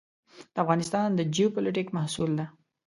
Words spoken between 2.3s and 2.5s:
ده.